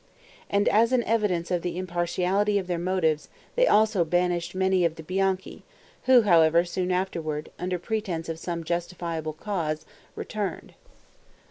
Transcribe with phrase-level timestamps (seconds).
[0.49, 4.95] And as an evidence of the impartiality of their motives, they also banished many of
[4.95, 5.63] the Bianchi,
[6.05, 9.85] who, however, soon afterward, under pretense of some justifiable cause,
[10.15, 10.73] returned.